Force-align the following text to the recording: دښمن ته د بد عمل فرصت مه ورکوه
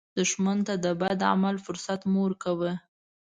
دښمن 0.17 0.57
ته 0.67 0.73
د 0.83 0.85
بد 1.01 1.19
عمل 1.31 1.55
فرصت 1.65 2.01
مه 2.11 2.19
ورکوه 2.25 2.71